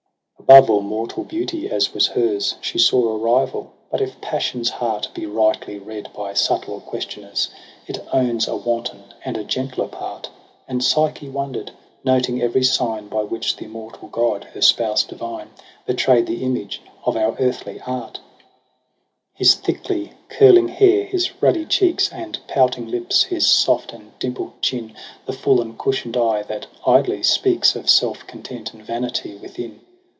[0.49, 2.55] ao Above all mortal beauty, as was hers.
[2.59, 7.47] She saw a rival j but if passion's heart Be rightly read by subtle questioners.
[7.87, 10.29] It owns a wanton and a gentler part.
[10.67, 11.71] And Psyche wonder'd,
[12.03, 15.51] noting every sign By which the immortal God, her spouse divine,
[15.85, 21.05] Betray'd the image of our earthly art j JULY IZ9 ai His thickly curling hair,
[21.05, 22.11] his ruddy cheeks.
[22.11, 24.95] And pouting lips, his soft and dimpl'd chin.
[25.27, 29.79] The full and cushion'd eye, that idly speaks Of self content and vanity within.